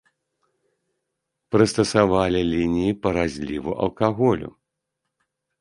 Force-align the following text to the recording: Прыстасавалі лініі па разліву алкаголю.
Прыстасавалі 1.55 2.41
лініі 2.53 2.97
па 3.05 3.09
разліву 3.19 3.71
алкаголю. 3.85 4.49